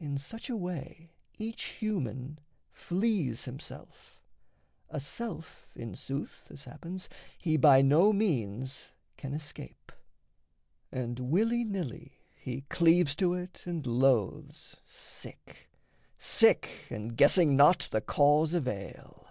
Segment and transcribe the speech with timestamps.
[0.00, 2.38] In such a way Each human
[2.72, 4.22] flees himself
[4.88, 9.92] a self in sooth, As happens, he by no means can escape;
[10.90, 15.68] And willy nilly he cleaves to it and loathes, Sick,
[16.16, 19.26] sick, and guessing not the cause of ail.